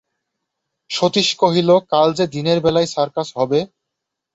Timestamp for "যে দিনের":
2.13-2.57